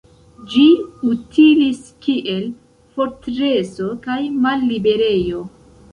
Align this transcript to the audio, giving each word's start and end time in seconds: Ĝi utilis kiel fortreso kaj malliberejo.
Ĝi 0.53 0.61
utilis 1.09 1.81
kiel 2.07 2.41
fortreso 2.95 3.91
kaj 4.07 4.19
malliberejo. 4.47 5.45